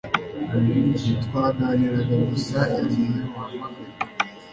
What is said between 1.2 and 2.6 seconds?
Twaganiraga gusa